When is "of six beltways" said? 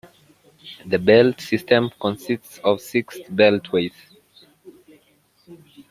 2.63-3.93